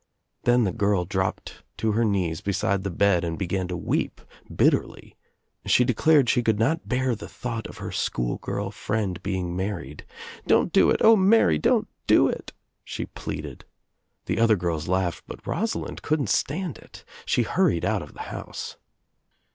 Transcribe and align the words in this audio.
Then 0.45 0.63
the 0.63 0.71
girl 0.71 1.05
dropped 1.05 1.61
to 1.77 1.91
her 1.91 2.03
knees 2.03 2.41
beside 2.41 2.81
the 2.81 2.89
bed 2.89 3.23
and 3.23 3.37
began 3.37 3.67
to 3.67 3.77
weep 3.77 4.19
bitterly. 4.51 5.15
She 5.67 5.83
declared 5.85 6.27
she 6.27 6.41
could 6.41 6.57
not 6.57 6.87
bear 6.89 7.13
the 7.13 7.27
thought 7.27 7.67
of 7.67 7.77
her 7.77 7.91
schoolgirl 7.91 8.71
friend 8.71 9.21
being 9.21 9.55
married. 9.55 10.03
"Don't 10.47 10.73
do 10.73 10.89
It 10.89 11.03
I 11.03 11.05
O, 11.05 11.15
Mary 11.15 11.59
don't 11.59 11.87
do 12.07 12.29
itl" 12.29 12.49
she 12.83 13.05
pleaded. 13.05 13.63
The 14.25 14.39
other 14.39 14.55
girls 14.55 14.87
laughed 14.87 15.25
but 15.27 15.45
Rosalind 15.45 16.01
couldn't 16.01 16.29
stand 16.31 16.79
it. 16.79 17.03
She 17.23 17.43
hurried 17.43 17.85
out 17.85 18.01
of 18.01 18.15
the 18.15 18.21
house. 18.33 18.77